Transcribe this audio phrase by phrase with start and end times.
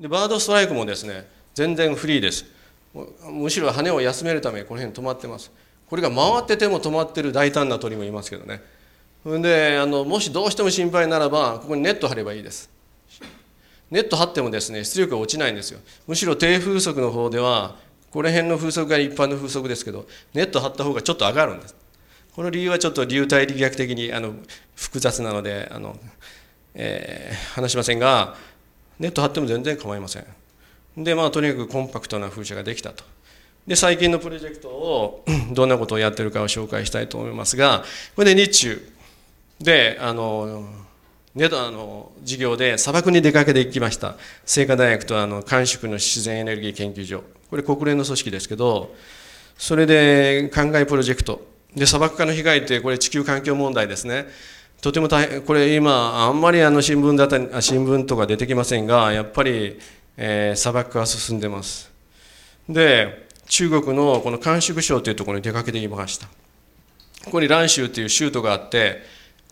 [0.00, 2.46] でバードストライクもですね全然フリーです。
[3.30, 5.52] むしろ羽を休めるためにこの辺止まってます。
[5.86, 8.62] これが回ってても止まってる大胆な鳥もいますけどね。
[9.24, 12.70] であのもしどうしても心配ならばここにネット張ればいいです。
[13.90, 15.80] ネット張ってもですね出力が落ちないんですよ。
[16.06, 17.76] むしろ低風速の方では
[18.10, 21.76] この辺の風速が一般の風速ですけどネット張った方がちょっと上がるんです。
[22.34, 24.34] この理由はちょっと流体力学的にあの
[24.74, 25.98] 複雑なのであの、
[26.74, 28.36] えー、話しませんが
[29.00, 30.24] ネット張っても全然構いません。
[30.96, 33.02] でまあとにかくコンパクトな風車ができたと。
[33.66, 37.84] で最近のプロジェクトをどんなことをやってるかを紹介したいと思いますが
[38.16, 38.92] これで日中
[39.60, 40.64] であの
[41.34, 44.16] ネドあの授業で砂漠に出かけていきました。
[44.46, 47.22] 清華大学とあの甘粛の自然エネルギー研究所。
[47.48, 48.94] これ国連の組織ですけど
[49.56, 51.48] それで灌漑プロジェクト。
[51.74, 54.26] で砂漠化の被害ってこれ地球環境問題ですね。
[54.80, 59.78] とても大変これ今あんまりあの新聞だった新聞とか出てきませんがやっぱり、
[60.16, 61.90] えー、砂漠化が進んでます。
[62.68, 66.28] で中国のこの甘粛省というところに出かけてきました。
[67.24, 69.02] ここに蘭州という州都があって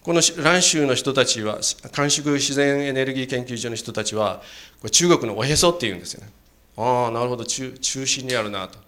[0.03, 1.59] この蘭州の人たちは
[1.93, 4.41] 甘粛自然エネルギー研究所の人たちは
[4.81, 6.31] これ中国のおへそっていうんですよね。
[6.79, 7.45] ああなるほど。
[7.45, 8.79] 中中心にあるなと。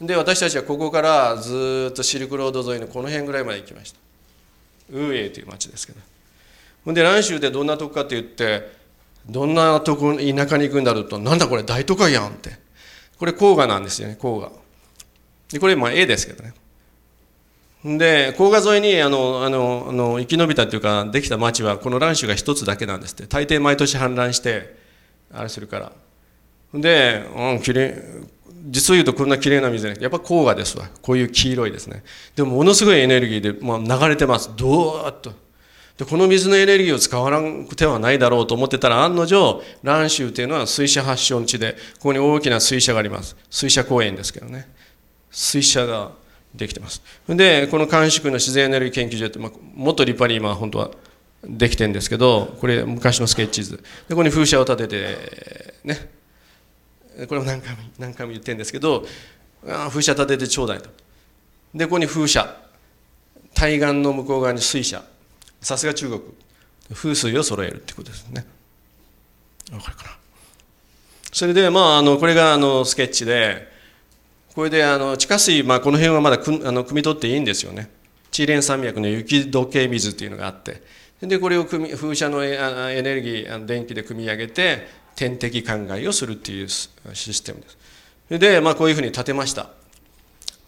[0.00, 4.09] で私たちはここからずっとシルクロード沿いのこの辺ぐらいまで行きました。
[4.92, 6.00] ウーエイという町ですけど。
[6.84, 8.72] ほんで蘭州でどんなとこかって言って
[9.26, 12.58] どんなとこ田舎に行くんだろうとなんだこれ大都会やんって。
[13.18, 14.50] これ黄河なんですよね黄河
[15.52, 16.54] でこれまあ絵ですけどね。
[17.84, 23.26] で黄河沿いにあのあのあの生き延びたというかできた町はこの蘭州が一つだけなんですって。
[23.26, 24.74] 大抵毎年氾濫して
[25.32, 25.92] あれするから。
[26.72, 28.39] で、うん、きれい。
[28.62, 30.88] 実を言うとこんな綺麗な水じゃなくてやっぱ黄河ですわ。
[31.00, 32.02] こういう黄色いですね。
[32.36, 34.50] でもものすごいエネルギーで、まあ、流れてます。
[34.56, 35.32] ドーッと。
[35.96, 43.36] でこの水のエネルギーを使わなくてはないだろうと思ってたら案の定蘭州というのは水車発祥の地でここに大きな水車があります。
[43.50, 44.68] 水車公園ですけどね。
[45.30, 46.12] 水車が
[46.54, 47.02] できてます。
[47.28, 50.90] でこの甘粛の自然エネルギー研究所って、まあ、もっと立派に今本当は
[51.44, 53.76] できてるんですけどこれ昔のスケッチ図。
[53.76, 56.19] でここに風車を立ててね。
[57.28, 59.04] これも何回も何回も言ってるんですけど
[59.62, 60.88] 風車立ててちょうだいと。
[61.74, 62.56] でここに風車。
[63.54, 65.02] 対岸の向こう側に水車。
[65.60, 66.22] さすが中国。
[66.94, 68.44] 風水を揃えるってことですね。
[69.72, 70.10] わかるかな。
[71.32, 73.68] それでまああのこれがあのスケッチで
[74.54, 77.90] これであの地下水、まあ、この辺はまだくあの汲み取っていいんですよね。
[78.30, 80.82] チーレン山脈の雪解け水っていうのがあって。
[81.20, 86.88] でこれを組風車のエネルギー電気で組み上げて天敵灌漑をするっていうシ
[87.34, 88.38] ステムです。
[88.38, 89.70] で、まあ、こういうふうに建てました。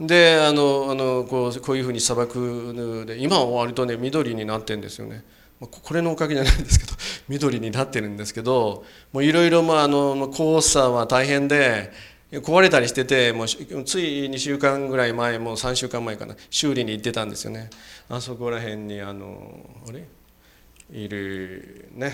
[0.00, 5.22] であのあのこうこういうふうに砂漠で今は割とね緑になってるんですよね。
[5.60, 6.92] これのおかげじゃないんですけど
[7.28, 11.92] 緑になってるんですけどいろいろ黄砂は大変で
[12.32, 17.70] 壊れたりしててもうつい2週間ぐらい前もう3週間前かな修理に行ってたんですよね。
[18.08, 20.04] あそこら辺にあのあれ？
[20.92, 22.12] いるね、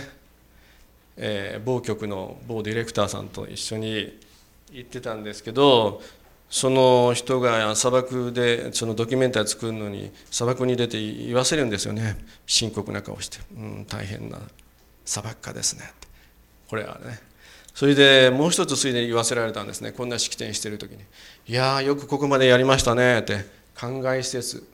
[1.19, 4.19] えー、某局の某ディレクターさんと一緒に
[4.73, 6.01] 行ってたんですけど
[6.49, 12.17] その人が砂漠でそのドキュメンタリー作るのに砂漠に出て言わせるんですよね。
[12.47, 14.39] 深刻な顔して「うん大変な
[15.05, 16.09] 砂漠化ですね」って
[16.69, 17.21] これはね。
[17.75, 19.93] それでもう一つついでに言わせられたんですね。
[19.93, 20.99] こんな式典してる時に
[21.47, 23.45] 「いやよくここまでやりましたね」って。
[23.77, 24.67] 灌漑施設。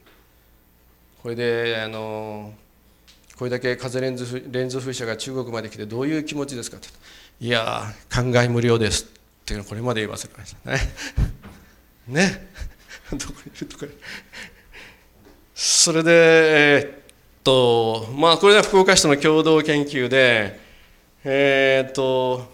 [1.23, 2.55] これであの
[3.37, 6.89] これだけ風レンズレンズ風車が中国まで来てどういう気持ちですかって
[7.41, 9.05] 「いや考え無料です」
[9.43, 10.71] っていうのこれまで言わせられました。
[10.71, 10.81] ね。
[12.07, 12.49] ね。
[13.13, 13.87] どこにいるとか。
[15.55, 16.91] それでえー、っ
[17.43, 20.59] とまあこれは福岡市との共同研究で
[21.25, 22.54] えー、っと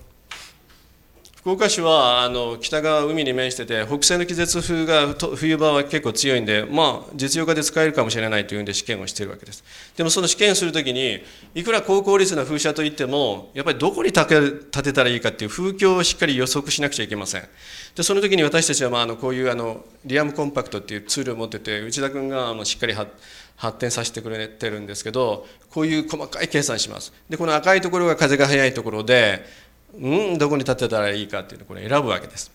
[1.41, 9.65] 福岡市はあの北側海に面してて北西の季節風が冬場は結構強いんで、まあ、実用化で使えるかもしれないというんで試験をしているわけです。
[9.97, 11.19] でもその試験するときに
[11.55, 17.49] いくら高効率な風車といってもやっぱりどこに建てたらいいかっていう風況をしっかり予測しなくちゃいけません。
[17.97, 27.15] でその時に私たちはまああのこういうあのリアムコンパクトっていうツールを持ってて内田君があのしっかり発展させてくれてるんですけどこういう細かい計算します。
[27.31, 32.53] でこの赤いところが風が速いところでうんどこに建てたらいいかっていうのをこれ選ぶわけです。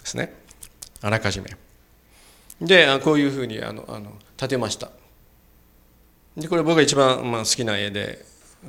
[0.00, 0.34] ですね。
[1.02, 1.50] あらかじめ。
[2.60, 4.90] でこういうふうにあのあの建てました。
[6.36, 8.24] でこれ僕が一番、まあ、好きな絵で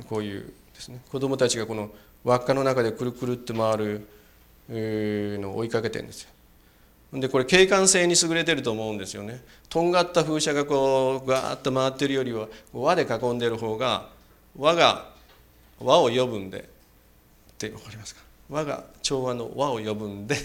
[0.08, 1.00] こういうですね。
[1.10, 1.90] 子供たちがこの
[2.24, 4.08] 輪っかの中でくるくるって回る
[4.68, 6.30] のを追いかけてるんですよ。
[7.12, 9.42] でこれ景観性に優れてると思うんですよね。
[9.68, 14.08] とんがった風車がこうガーッと回ってるよりは輪で囲んでる方が
[14.56, 15.10] 輪が
[15.78, 16.68] 輪を呼ぶんで
[17.66, 18.22] って分かりますか？
[18.50, 20.36] 我が調和の和を呼ぶんで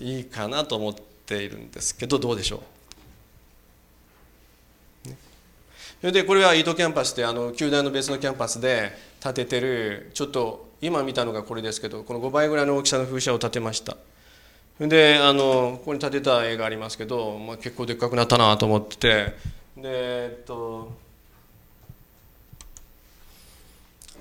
[0.00, 2.62] いいかなと思っているんですけどどうでしょ
[5.06, 5.08] う、
[6.00, 13.96] それでこれはイートキャンパスってあの球団の別のキャンパスで建ててるちょっと今見たのがこれですけどこの5倍ぐらいの大きさの風車を建てました。
[14.78, 19.34] であのここに建てた絵がありますけど、まあ、結構でっかくなったなと思ってて。
[19.76, 21.09] でえっと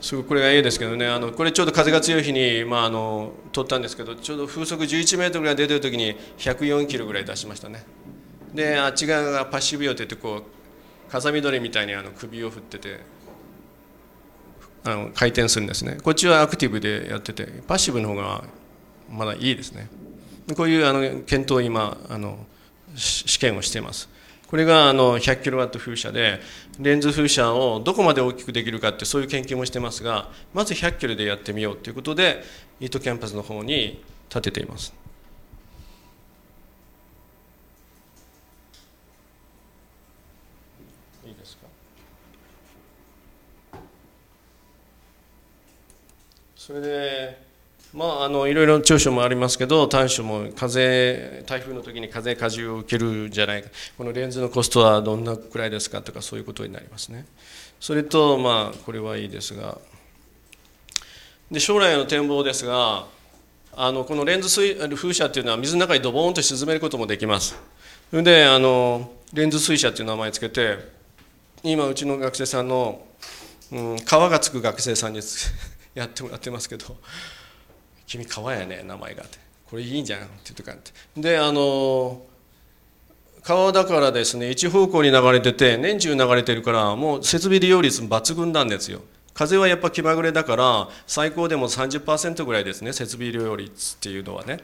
[0.01, 1.07] すごいこれがいいですけどね。
[1.07, 7.83] あのこれちょうど風が強い日に、まあ、あの撮ったんですけどちょうど風速11メートルぐらい出てる時に104キロぐらい出しましたね。
[8.53, 12.99] であっち側がパッシブヨって言ってこう風見鳥みたいにあの首を振ってて
[14.85, 15.97] あの回転するんですね。
[16.01, 18.43] こっちはアクティブでやっててパッシブの方が
[19.11, 19.89] まだいいですね。
[20.55, 22.39] こういうあの検討を今あの
[22.95, 24.09] 試験をしています。
[24.49, 26.39] これがあの100キロワット風車で
[26.79, 32.41] レンズ風車をどこまで大きくできるかってそういう研究もしてますがまず100キロでやってみようということで
[32.79, 34.91] イートキャンパスの方に建てています。
[41.27, 41.67] いいですか？
[46.55, 47.48] それで
[47.91, 53.69] まあ、あのいろいろ長所もありますけど短所も風台風の時に風荷重を受けるじゃないか。
[53.97, 57.25] このレンズのコストはどんなくらいですかとかそういうことになりますね。
[57.80, 59.80] それとまあこれはいいですが。
[61.50, 63.07] で将来の展望ですが
[63.75, 67.59] あのこのレンズ水風車っていうのは水の中にドボンと沈めることもできます。
[68.12, 70.77] それであのレンズ水車っていう名前つけて
[71.63, 73.01] 今うちの学生さんの、
[73.71, 75.21] うん、川がつく学生さんに
[75.95, 76.95] やってもらってますけど。
[78.09, 79.38] 君川やね名前が」って
[79.69, 80.91] 「これいいじゃん」って言ってかって。
[81.15, 82.25] であの
[83.44, 89.01] 川だからですね一方向に流れてて年中流れてるからもう設備利用率抜群なんですよ。
[89.33, 94.59] 風はやっぱ気まぐれだから最高でも30%ぐらいですね設備利用率っていうのはね。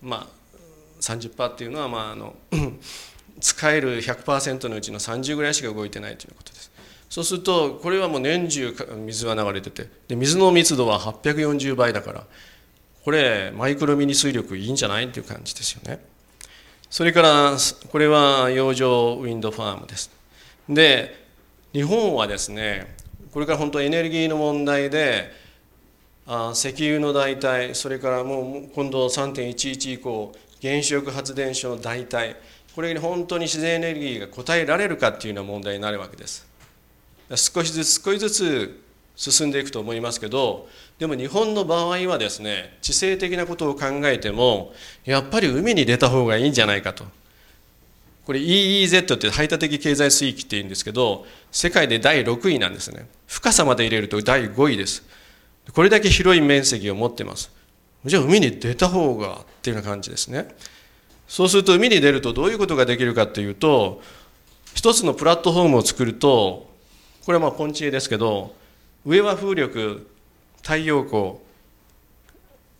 [0.00, 0.56] まあ
[1.00, 2.36] 30%っていうのはまああの
[3.40, 6.70] 使える100%のうちの30ぐらいしか動いてないということです。
[7.08, 8.74] そうするとこれはもう年中
[9.06, 12.24] 水が流れててで水の密度は840倍だから
[13.04, 15.06] これマイクロミニ水力いいんじゃない？
[15.06, 16.04] っていう感じですよね。
[16.90, 17.56] それから
[17.90, 20.10] これは洋上ウィンドファームです。
[20.68, 21.24] で
[21.72, 22.94] 日本はですね
[23.32, 25.30] これから本当エネルギーの問題で
[26.26, 32.34] あ石油の代替それからもう今度3.11以降原子力発電所の代替
[32.74, 36.46] これに本当に自然エネルギーが応えられるかっていうような問題になるわけです。
[37.34, 38.82] 少しずつ少しずつ
[39.16, 40.68] 進んでいくと思いますけど
[40.98, 44.72] でも日本の場合はですね地政的なことを考えても
[45.04, 47.04] やっぱり海に出た方がいいんじゃないかと。
[48.26, 53.06] これ EEZ って排他的経済水域っていうんですけど世界で第6位なんですね。
[53.28, 55.04] 深さまで入れると第5位です。
[55.72, 57.52] これだけ広い面積を持ってます。
[58.04, 60.48] じゃあ海に出た方がっていうような感じですね。
[61.28, 64.02] そうすると海に出るとどういうことができるかというと
[64.74, 66.68] 一つのプラットフォームを作ると
[67.26, 68.54] これはまあポンチエですけど
[69.04, 70.08] 上は風力
[70.62, 71.34] 太陽光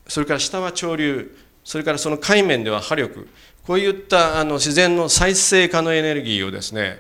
[0.07, 3.29] それから下は潮流それからその海面では波力
[3.67, 6.99] こういったあの自然の再生可能エネルギーをですね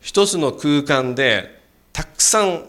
[0.00, 1.60] 一つの空間で
[1.92, 2.64] たくさん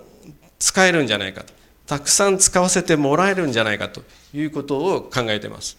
[0.59, 1.53] 使えるんじゃないかと
[1.87, 4.01] たくさん使わせてもらえるんじゃないかと
[4.33, 5.77] いうことを考えています。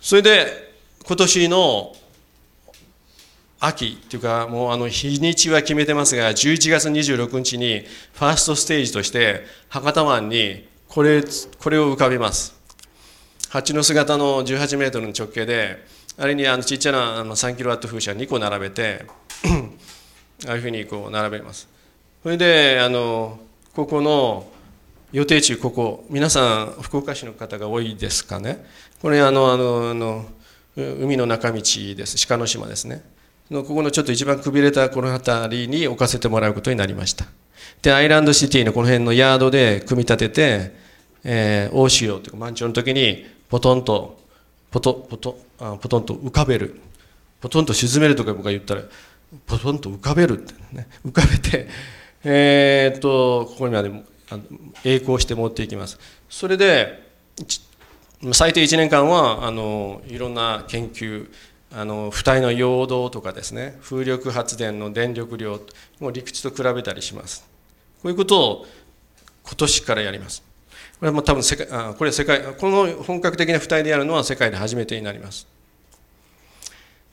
[0.00, 0.74] それで
[1.06, 1.94] 今年の
[3.60, 11.22] 秋っていうかもうあの日にちは決めてますが11月26日にファーストステージとして博多湾にこれ
[11.58, 12.56] これを浮かべます。
[13.50, 15.84] 蜂の姿の18メートルの直径で
[16.18, 19.06] あれにあのちっちゃなあの3キロワット風車2個並べて
[20.46, 21.68] ああいうふうにこう並べます。
[22.22, 23.38] それであの
[23.74, 24.46] ここの
[25.12, 28.64] 予定地ここ皆さん福岡市の方が多いですかね。
[29.00, 30.26] これあのあのあの
[30.76, 32.26] 海の中道です。
[32.28, 33.17] 鹿の島ですね。
[33.50, 37.26] のここのちょっと一番くびれたこの辺りに置かせてもらうことになりました。
[37.82, 40.74] でアイランドシティのこの辺のヤードで組み立てて、
[41.24, 44.18] えー、大潮というか満潮の時にポトンと
[44.70, 46.80] ポトポトあポトンと浮かべる。
[47.40, 48.82] ポトンと沈めるとか僕が言ったら
[49.46, 50.88] ポトンと浮かべるってね。
[51.06, 51.68] 浮かべて
[52.24, 53.90] えー、っとここにまで
[54.84, 55.98] 栄光して持っていきます。
[56.28, 57.08] それで
[58.32, 61.30] 最低1年間はあのいろんな研究
[61.70, 63.78] あの浮体の陽動とかですね。
[63.82, 65.60] 風力発電の電力量
[66.00, 67.44] も陸地と比べたりします。
[68.02, 68.66] こういうことを
[69.44, 70.42] 今年からやります。
[70.98, 75.46] これはもう多分世界あこれ世界この本格的な浮体でやるのは世界で初めてになります。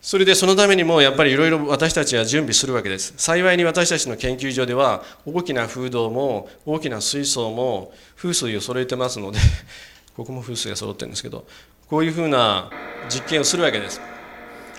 [0.01, 3.13] それでそのためにもやっぱりいろいろ私たちは準備するわけです。
[3.17, 9.39] 幸いに私たちの研究所では大きな風洞も大きな水槽も風水を揃えてますので
[10.15, 11.45] ここも風水が揃ってるんですけど
[11.89, 12.69] こういうふうな
[13.09, 13.99] 実験をするわけです。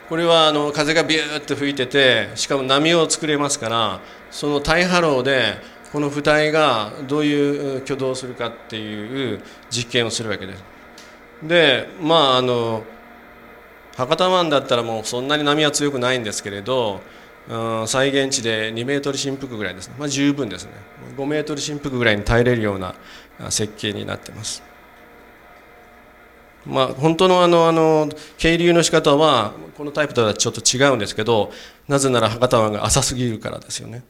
[0.08, 5.54] これはあの風がビューッと吹いててしかも波を作れますからそのタイハローで
[5.92, 10.64] この浮体がどういう挙動をするかっていう実験をするわけです。
[11.42, 12.84] でまああの
[13.96, 17.00] 博多湾だったらもうそんなに波は強くないんですけれど、
[17.48, 20.72] うん、再現地で2メートル振幅ぐらいですね、まあ、十分ですね。
[21.16, 22.94] 5メートル振幅ぐらいに耐えれるような
[23.48, 24.62] 設計になってます。
[26.66, 28.08] まあ、本当のあのあの
[28.38, 31.52] 渓流の仕方はこのタイプとはちょっと違うんですけど
[31.86, 34.02] なぜなら博多湾が浅すぎるからですよね。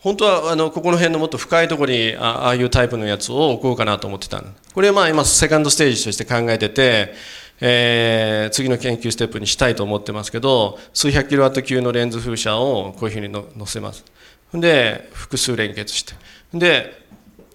[0.00, 4.42] 本当はあのここの辺のもっと深いところにああいうタイプのやつを置こうかなと思ってた
[4.74, 7.14] これはまあ今セカンドステージとして考えてて、
[7.58, 14.04] えー、次の研究ステップにしたいと思ってますけど数百キロワット級のレンズ風車をこういうふうにの載せます。
[14.52, 16.12] で複数連結して。
[16.52, 17.02] で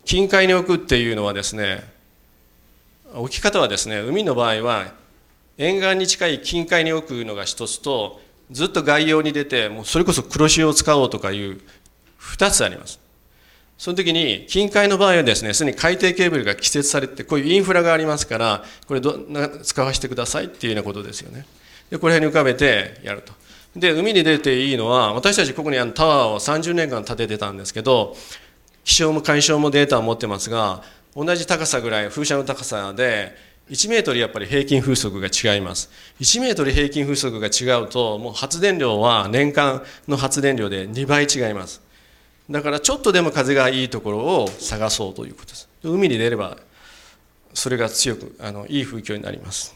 [0.04, 1.99] 近海に置くっていうのはですね
[3.14, 4.94] 置き方はですね海の場合は
[5.58, 11.62] 沿岸に近い近海に置くのが一つとずっと外洋に出てもうそれこそ黒潮を使おうとかいう
[12.20, 13.00] 2つあります。
[13.78, 19.18] その時に近海の場合はですねすでに海底ケーブルが規設されてこういうインフラがありますからこれど
[19.64, 21.46] 使わせてくださいっていうようなことですよね。
[21.90, 23.34] でこれに浮かべてやると。
[23.76, 28.16] で海に出ていいのは私たちここにあのタワーを30年間建ててたんですけど
[28.84, 30.84] 気象も海象もデータを持ってますが
[31.20, 33.36] 同じ高さぐらい風車の高さで
[33.70, 35.90] 1メートルやっぱり平均風速が違います。
[36.22, 41.82] 1メートル平均風速が違うともう発電量は年間の発電量で2倍違います。
[42.50, 45.68] だからちょっとでも風がいいところを探そうということです。
[45.84, 46.58] 海に出れば
[47.54, 49.76] それが強くあのいい風況になります。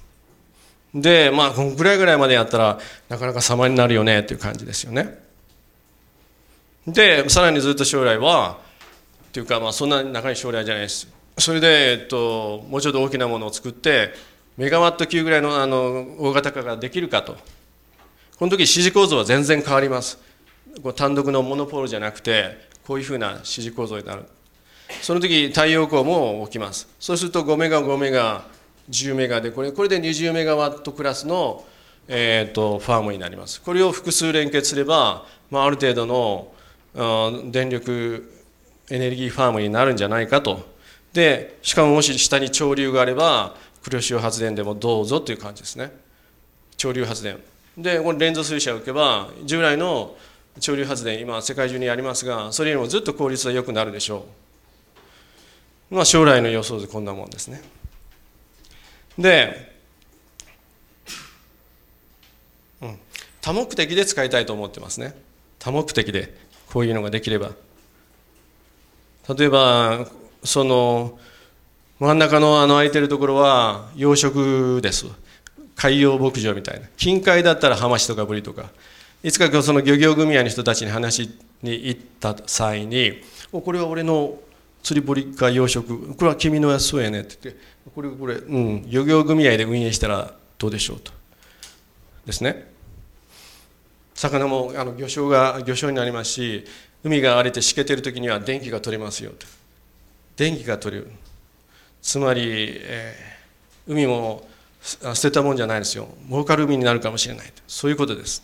[0.96, 5.20] でまあこのぐらいぐらいまでやったらなかなか様になるよねっていう感じですよね。
[6.88, 8.60] でさらにずっと将来は
[9.28, 11.08] っていうかまあそんな長い将来じゃないです。
[11.38, 14.14] それで、えっと、もうちょっと大きなものを作って
[14.58, 17.38] メガワット級ぐらいのあの大型化ができるかと。
[18.38, 20.20] この時指示構造は全然変わります。
[20.96, 24.26] 単独のモノポールじゃなくてこういうふうな指示構造になる。
[25.02, 26.88] その時太陽光も起きます。
[27.00, 28.46] そうすると5メガ5メガ
[28.90, 31.66] 10メガでこれこれで20メガワットクラスの、
[32.08, 33.62] えーと、ファームになります。
[33.62, 36.06] これを複数連結すれば、まあ、ある程度
[36.94, 38.32] の電力
[38.90, 40.73] エネルギーファームになるんじゃないかと。
[41.14, 45.92] でしかももし下に潮流があれば黒潮発電でもどうぞという感じですね。
[46.78, 47.40] 潮流発電。
[47.78, 50.16] でこのレンズ水車を受けば従来の
[50.60, 54.26] 潮流発電今世界中にありますがそれよりもずっと効率は良くなるでしょ
[55.92, 55.96] う。
[55.96, 57.62] まあ将来の予想でこんなもんですね。
[59.20, 59.72] で、
[62.82, 63.00] うん、
[63.42, 65.16] 多目的で使いたいと思ってますね。
[65.60, 66.36] 多目的で
[66.72, 67.52] こういうのができれば。
[69.38, 70.08] 例えば
[70.44, 71.18] その
[72.00, 75.06] 真ん中のあの空いてるところは養殖です。
[75.76, 76.88] 海洋牧場みたいな。
[76.98, 78.70] 近海だったらハマチとかブリとか。
[79.24, 81.30] いつかその漁業組合の人たちに話
[81.62, 83.22] に行った際に
[83.54, 84.38] 「これは俺の
[84.84, 86.14] 釣り堀か養殖。
[86.16, 87.62] これは君のやつそうやね」って言って
[87.96, 88.90] 「これこれうん。
[88.90, 91.12] 漁業組合で運営したらどうでしょう」と。
[92.26, 92.70] ですね。
[94.14, 96.66] 魚もあの魚礁が魚礁になりますし
[97.04, 99.48] 海が荒れてしけてる時には電気が取れますよと。
[100.36, 101.12] 電気が取れる
[102.02, 102.44] つまり、
[102.82, 104.48] えー、海も
[104.82, 106.10] 捨てたもんじゃないですよ。
[106.30, 107.54] 儲かる海になるかもしれない。
[107.68, 108.44] そういうことです。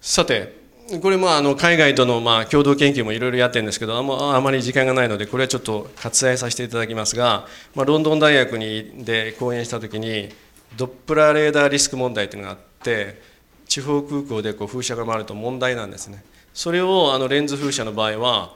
[0.00, 0.66] さて
[1.00, 10.28] これもあの海外とのまあ共同研究もいろいろやってるんですけどあまり時間がないのでこれはちょっと割愛させていただきますが、まあ、ロンドン大学にで講演した時に
[10.76, 13.20] ドップラーレーダーリスク問題というのがあって
[13.66, 16.22] 地方空港でこう風車が回ると問題なんですね。
[16.54, 18.54] それをあのレンズ風車の場合は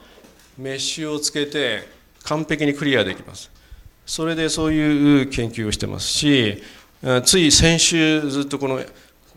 [0.57, 1.87] メッシュをつけて
[2.23, 3.49] 完璧にクリアできます。
[4.05, 6.61] それでそういう研究をしてますし
[7.23, 8.81] つい先週ずっとこの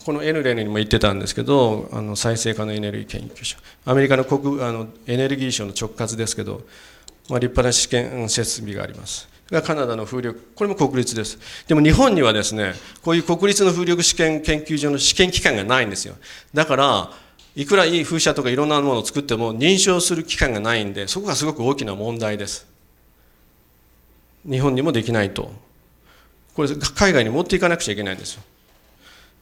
[0.04, 3.56] このエヌレンにも言ってたんですけどあの再生可能エネルギー研究所。
[3.87, 6.62] アメリカの国あのエネルギー省の直轄ですけど、
[7.30, 9.28] まあ、立派な試験設備があります。
[9.50, 11.38] がカナダの風力これも国立です。
[11.66, 16.16] でも日本にはですねこういう国立の風力試験研究所の試験機関がないんですよ。
[16.52, 17.11] だから
[17.56, 22.66] いくらいい風車とかいろんなものを作っても認証する機関がないんでそこがすごく大きな問題です。
[24.49, 25.52] 日本にもできないと。
[26.54, 28.42] これ海外に持っていかなくちゃいけないんですよ。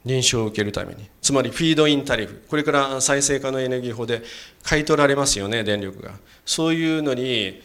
[0.05, 1.09] 認証を受けるために。
[1.21, 2.43] つまりフィードインタリフ。
[2.49, 4.23] これから再生可能エネルギー法で
[4.63, 6.13] 買い取られますよね電力が。
[6.45, 7.63] そういうのに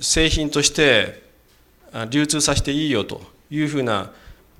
[0.00, 1.22] 製品として
[2.10, 4.12] 流通させていいよというふうな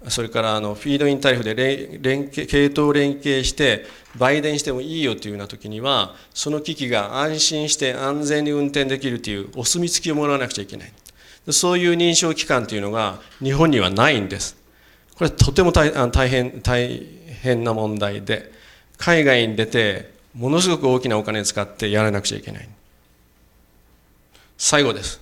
[0.09, 1.55] それからあのフィードインタリフで
[2.01, 10.93] 連携系統連携して売電してもいいよというような時にはその機器が安心して安全に運転できるというお墨付きをもらわなくちゃいけない。
[11.51, 14.57] そういう認証機関というのが日本にはないんです。
[15.17, 15.91] これはとても大
[16.29, 17.07] 変大
[17.43, 18.53] 変な問題で
[18.97, 22.69] 海外に出てものすごく大きなお金を使ってやらなくちゃいけない。
[24.57, 25.21] 最後です。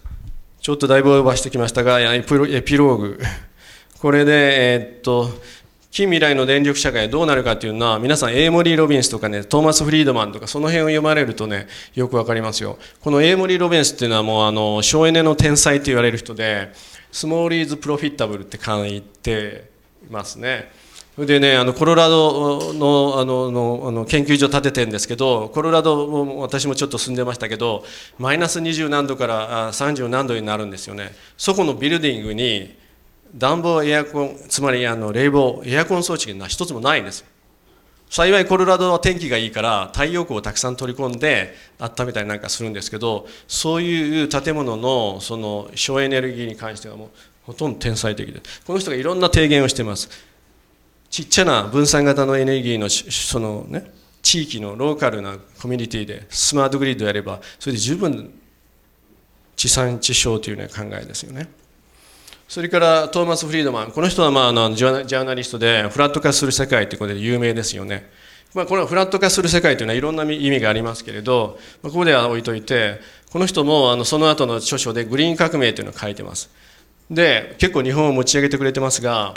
[0.61, 2.35] ちょっとだいぶオーバーしてきましたがエピ
[2.77, 3.21] ローグ。
[4.03, 5.29] これで、えー、っと
[5.93, 12.81] 近未来の電力社会どうなるかっていうのは皆さんエイモリー・ロビンスとかねトーマス・フリードマンとかその辺を読まれるとねよくわかりますよ。
[13.01, 16.73] このエイモリー・ロビンスっていうのはもうあの省エネの天才と言われる人で
[17.13, 19.71] スモーリーズ・プロフィッタブルって書いて
[20.11, 20.73] ますね。
[21.15, 27.85] それでねあのコロラドのあののあの研究所建ててるんですけどコロラドも私もちょっと住んでましたけど
[28.19, 31.15] マイナス20何度から30何度になるんですよね。
[31.37, 32.82] そこのビルディングに
[33.35, 37.25] 暖房エアコンつまりあの冷房エアコン装置が一つもないんです。
[38.11, 47.09] 幸いコロラドは天気がいいから太陽光をたくさん取り込んで温めたりなんかするんですけどそういう建物のその省エネルギーに関してはもう
[47.45, 50.11] ほとんど天才的でこの人がいろんな提言をしてます。
[51.09, 58.31] ちっちゃな分散型のエネルギーのそのね地域のローカルなコミュニティでスマートグリッドやればそれで十分
[59.57, 61.49] 地産地消というような考えですよね。
[62.53, 63.93] それからトーマス・フリードマン。
[63.93, 68.11] この人はまああのジャーナリストでフラット化する世界ということで有名ですよね。
[68.53, 76.51] まあ、これはフラット化する世界というのはいろんな意味がありますけれど、まあ、ここでは置いといてこの人もあのその後の著書でグリーン革命というのを書いてます。
[77.11, 79.33] で結構日本を持ち上げてくれてますが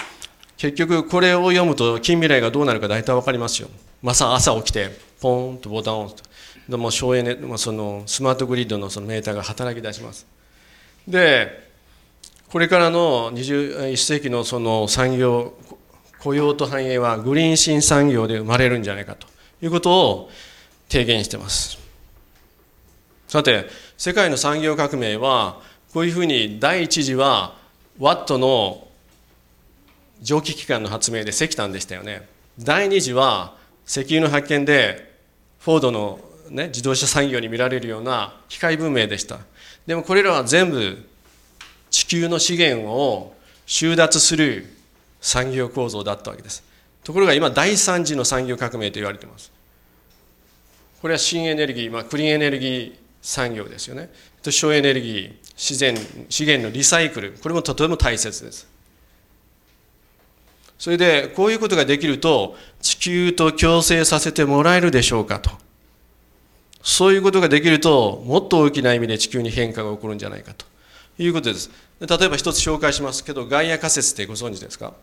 [0.57, 3.69] 結局これを読むと近未来がどうなるか大体わかりますよ。
[4.03, 4.89] 朝朝起きて
[5.21, 6.29] ポーンとボタンを押すと。
[6.67, 10.27] でも省エネまあそのスマートグリッドのそのメーターが働き出します。
[11.07, 11.64] で
[12.55, 15.55] これからの21世紀のその産業
[16.19, 19.27] 雇用と繁栄はグリーン新産業で生まれるんじゃないかと
[19.61, 20.29] いうことを
[20.87, 21.77] 提言してます。
[23.27, 23.65] さて
[23.97, 25.59] 世界の産業革命は
[25.93, 27.57] こういうふうに第一次は
[27.99, 28.87] ワットの
[30.21, 32.25] 蒸気機関の発明で石炭でしたよね。
[32.57, 35.13] 第二次は石油の発見で
[35.59, 39.39] フォードの、ね、自動車産業に見られるような機械文明でした。
[39.85, 41.05] でもこれらは全部
[41.95, 43.33] 地球の資源を
[43.65, 44.65] 収奪する
[45.21, 46.61] 産業構造だったわけです。
[47.05, 49.49] ところが今第三次の産業革命と言われています。
[51.01, 54.11] これは新エネルギー、まあ、クリーンエネルギー産業ですよね。
[54.43, 55.95] と省エネルギー自然
[56.27, 57.31] 資源のリサイクル。
[57.41, 58.67] これもとても大切です。
[60.77, 65.49] それでこういうことができると地球と共生させてもらえるでしょうかと。
[66.83, 70.65] そういうことができるともっと大きな意味で地球に変化が起こるんじゃないかと。
[71.17, 71.69] いうことです。
[71.99, 74.93] 例えば一つ紹介しますけどガイア仮説ってご存知ですか？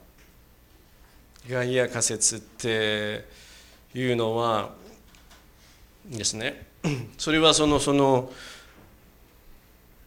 [1.49, 3.25] ガイア仮説って
[3.95, 4.71] いうのは
[6.07, 6.67] ですね
[7.19, 8.31] それはそのその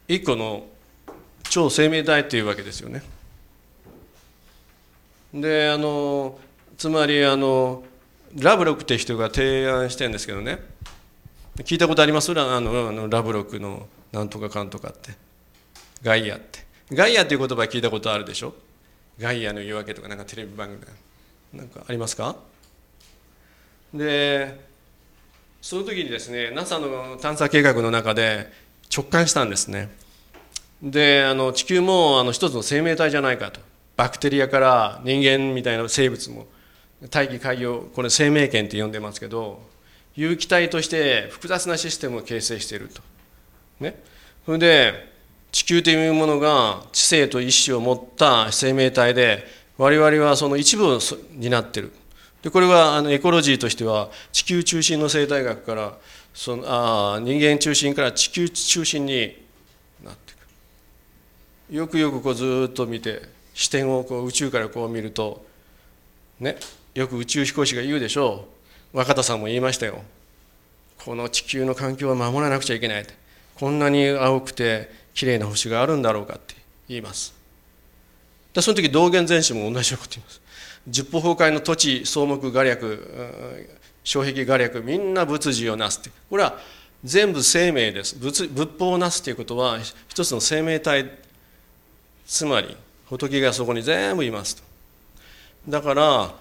[0.07, 0.67] 一個の
[1.49, 3.01] 超生命体っていうわけですよね。
[5.33, 6.39] であの
[6.77, 7.83] つまりあの
[8.35, 10.59] ラブロックって人が提案してるんですけどね。
[11.59, 12.31] 聞いたことあります？
[12.31, 15.24] あのラブロックのなんとかかんとかって。
[16.05, 16.59] ガイアって。
[16.91, 18.53] ガイアっていう言葉聞いたことあるでしょ？
[19.19, 20.79] ガイアの言い訳とかなんかテレビ番組
[21.53, 22.35] なんかありますか？
[23.91, 24.59] で
[25.63, 28.51] その時にですね NASA の探査計画の中で
[28.95, 29.89] 直感したんですね。
[30.83, 33.59] であの地球もあの一つの生命体じゃないかと。
[33.97, 36.45] バクテリアから人間みたいな生物も
[37.09, 39.63] 大気海洋これ生命圏って呼んでますけど
[40.15, 43.01] 有機体として複雑なシステムを形成していると。
[43.79, 44.03] ね。
[44.45, 45.14] それで
[45.55, 49.45] 地球というものが知性と意志を持った生命体で
[49.77, 50.99] 我々はその一部を
[51.31, 51.93] 担ってる。
[52.43, 55.97] でこれはあのエコロジーとしては地球中心の生態学から
[56.33, 59.45] そのあ人間中心から地球中心に
[60.03, 60.35] なってい
[61.69, 63.21] くよくよくこうずっと見て
[63.53, 65.45] 視点をこう宇宙からこう見ると
[66.41, 66.57] ね
[66.93, 68.45] よく宇宙飛行士が言うでしょ
[68.93, 68.97] う。
[68.97, 70.01] 若田さんも言いましたよ。
[70.97, 73.05] この地球の環境は守らなくちゃいけない。
[73.55, 76.55] こんなに青くてきれいな星があるんだろうかって
[76.87, 77.33] 言います。
[78.53, 80.41] でその時道元禅師も同じようなこと言います。
[80.87, 83.67] 十歩崩壊の土地草木画略
[84.03, 86.11] 障壁画略みんな仏事をなすって。
[86.29, 86.59] これは
[87.03, 88.15] 全部生命です。
[88.19, 91.09] 仏仏法をなすということは一つの生命体
[92.27, 92.75] つまり
[93.05, 94.63] 仏がそこに全部いますと。
[95.67, 96.35] だから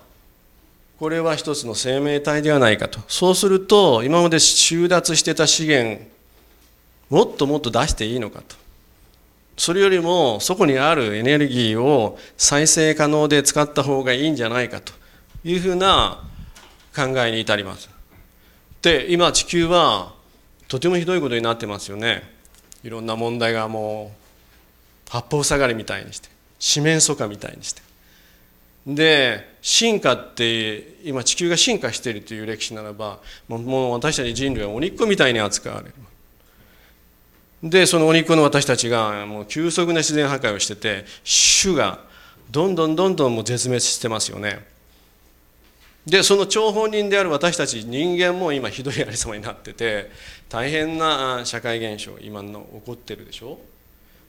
[0.98, 3.00] これは一つの生命体ではないかと。
[3.08, 6.02] そうすると今まで収奪してた資源
[7.08, 8.56] もっともっと出していいのかと。
[9.56, 14.92] それよりもそこにあるエネルギーを再生可能で使った方がいいんじゃないかと
[15.44, 16.22] いうふうな
[16.94, 17.88] 考えに至ります。
[18.82, 20.12] で今地球は
[20.68, 22.22] とてもひどいことになってますよね。
[22.82, 24.12] いろんな問題がも
[25.06, 27.82] う八方塞がりみたいにして四面楚歌みたいにして。
[28.86, 35.94] で進化って今地球が進化しているという歴史ならばもう私たち人類は鬼っ子みたいに扱われる。
[37.64, 41.06] でその鬼っ子の私たちがもう急速な自然破壊をしてて
[41.62, 41.98] 種が
[42.50, 44.66] どんどんどんどんもう絶滅してますよね。
[46.04, 50.10] でその張本人である私たち人間も今ひどいありさまになってて
[50.50, 53.58] 大変な社会現象今の起こってるでしょ。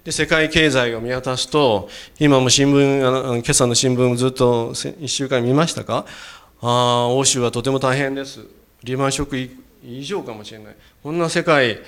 [0.06, 6.06] で世界経済を見渡すと今も新聞あの今朝の新聞ずっと1週間見ましたか？
[6.62, 8.40] ああ欧州はとても大変です。
[8.82, 10.76] リーマンショック以上かもしれない。
[11.04, 11.80] こんな世界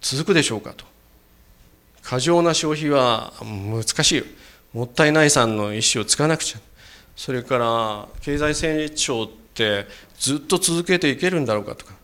[0.00, 0.84] 続くでしょうかと。
[2.02, 4.24] 過剰な消費は難しい
[4.72, 6.58] もったいないさんの意思をつかなくちゃ。
[7.16, 9.86] それから経済成長って
[10.18, 11.94] ずっと続けていけるんだろうかとか。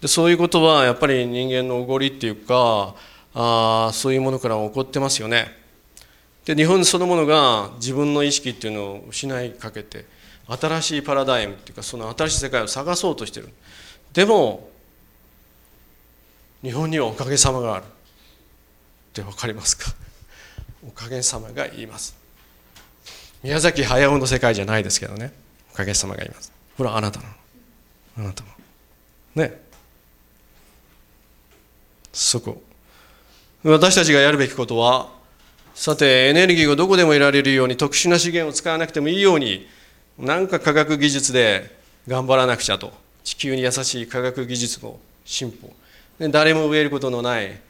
[0.00, 2.94] でそういうことはやっぱり人間のおごりっていうか
[3.34, 5.56] あそういうものから起こってますよね。
[6.44, 10.04] で日本そのものが自分の意識っていうのを失いかけて
[10.46, 13.48] 新しいパラダイムっていうかその新しい世界を探そうとしてる。
[14.12, 14.68] でも
[16.64, 17.84] 日本にはおかげさまがある。
[17.84, 17.86] っ
[19.12, 19.92] て分かりますか？
[20.88, 22.16] おかげさまが言います。
[23.42, 25.34] 宮崎駿の世界じゃないですけどね。
[25.74, 26.50] おかげさまが言います。
[26.78, 27.26] ほらあなたの。
[28.16, 28.48] あなたも。
[29.34, 29.60] ね。
[32.14, 32.62] そこ。
[33.62, 35.10] 私たちがやるべきことは
[35.74, 39.68] さてエネルギーがどこでも得られるように特殊な資源を使わなくてもいいように
[40.18, 41.76] 何か科学技術で
[42.08, 42.90] 頑張らなくちゃと。
[43.22, 45.70] 地球に優しい科学技術の進歩。
[46.18, 47.60] 誰も植えることのない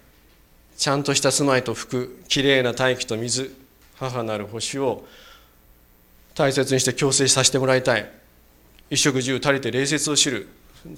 [0.76, 3.54] ちゃんとした住まいと服きれいな大気と水
[3.96, 5.04] 母なる星を
[6.34, 8.10] 大切にして共生させてもらいたい。
[8.90, 10.48] 一食十足りて礼節を知る。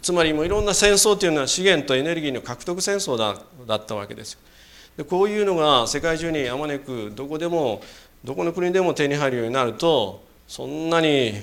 [0.02, 4.36] つまりもういろんな戦争というのは資源とエネルギーの獲得戦争だだったわけです
[4.96, 7.82] でこういうのが世界中にあまねくどこでも
[8.24, 11.34] どこの国でも手に入るようになるとそんなに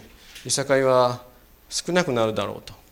[0.45, 1.21] いさかいは
[1.69, 2.82] 少なくなるだろうと。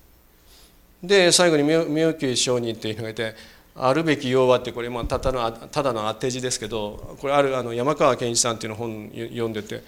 [1.03, 3.35] で最後に妙慶上人っていうのがいて
[3.75, 9.83] あるべき要はってこれ、まあ、ただのただの当て字ですけどこれあるあの山川健一さんっていうの本読んでて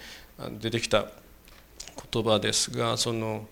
[0.60, 1.06] 出てきた
[2.12, 3.46] 言葉ですがその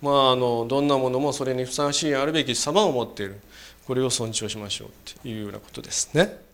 [0.00, 3.40] まああのどんなものもそれにふさわしいあるべき様を持っている
[3.86, 4.90] これを尊重しましょうっ
[5.22, 6.47] ていうようなことですね。